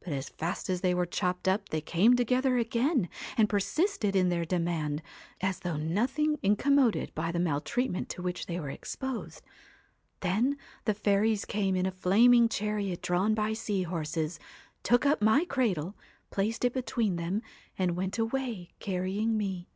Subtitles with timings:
[0.00, 4.28] But as fast as they were chopped up they came together again, and persisted in
[4.28, 5.00] their demand,
[5.40, 9.40] as though nothing in commoded by the maltreatment to which they were exposed.
[10.20, 14.38] Then the fairies came in a flaming chariot drawn by sea horses,
[14.82, 15.96] took up my cradle,
[16.30, 17.40] placed it between them,
[17.78, 19.70] and went away, carrying me.